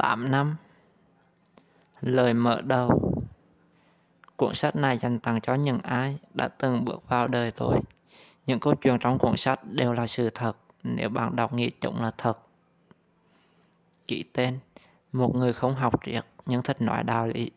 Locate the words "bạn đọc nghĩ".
11.08-11.70